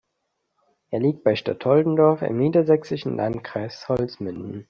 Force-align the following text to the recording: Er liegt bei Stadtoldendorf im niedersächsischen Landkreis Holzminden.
Er 0.89 0.99
liegt 0.99 1.23
bei 1.23 1.35
Stadtoldendorf 1.35 2.23
im 2.23 2.37
niedersächsischen 2.37 3.17
Landkreis 3.17 3.87
Holzminden. 3.87 4.59